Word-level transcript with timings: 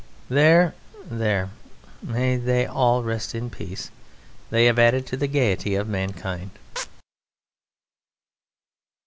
There! 0.29 0.73
There! 1.05 1.51
May 2.01 2.35
they 2.35 2.65
all 2.65 3.03
rest 3.03 3.35
in 3.35 3.51
peace! 3.51 3.91
They 4.49 4.65
have 4.65 4.79
added 4.79 5.05
to 5.05 5.15
the 5.17 5.27
gaiety 5.27 5.75
of 5.75 5.87
mankind. 5.87 6.49